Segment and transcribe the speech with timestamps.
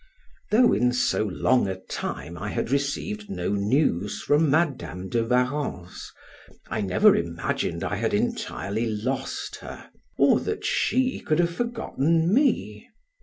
[0.49, 6.11] Though in so long a time I had received no news from Madam de Warrens,
[6.71, 12.89] I never imagined I had entirely lost her, or that she could have forgotten me.